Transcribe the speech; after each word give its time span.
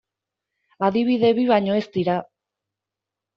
Adibide 0.87 1.31
bi 1.41 1.45
baino 1.51 1.77
ez 1.81 1.85
dira. 1.99 2.17